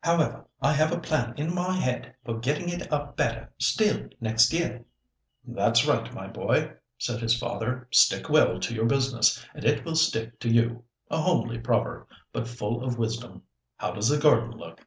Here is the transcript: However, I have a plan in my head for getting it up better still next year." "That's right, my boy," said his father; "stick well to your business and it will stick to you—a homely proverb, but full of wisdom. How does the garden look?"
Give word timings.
However, 0.00 0.46
I 0.62 0.72
have 0.72 0.92
a 0.92 0.98
plan 0.98 1.34
in 1.36 1.54
my 1.54 1.72
head 1.74 2.14
for 2.24 2.38
getting 2.38 2.70
it 2.70 2.90
up 2.90 3.18
better 3.18 3.52
still 3.58 4.08
next 4.18 4.50
year." 4.50 4.86
"That's 5.46 5.84
right, 5.86 6.10
my 6.14 6.26
boy," 6.26 6.72
said 6.96 7.20
his 7.20 7.36
father; 7.38 7.86
"stick 7.90 8.30
well 8.30 8.58
to 8.60 8.74
your 8.74 8.86
business 8.86 9.44
and 9.54 9.62
it 9.62 9.84
will 9.84 9.96
stick 9.96 10.40
to 10.40 10.48
you—a 10.48 11.20
homely 11.20 11.58
proverb, 11.58 12.08
but 12.32 12.48
full 12.48 12.82
of 12.82 12.96
wisdom. 12.96 13.42
How 13.76 13.90
does 13.92 14.08
the 14.08 14.16
garden 14.16 14.52
look?" 14.52 14.86